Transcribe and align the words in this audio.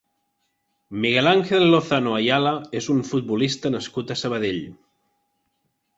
Miguel 1.03 1.27
Ángel 1.31 1.65
Lozano 1.73 2.15
Ayala 2.19 2.55
és 2.81 2.89
un 2.95 3.03
futbolista 3.13 3.73
nascut 3.77 4.15
a 4.15 4.19
Sabadell. 4.25 4.63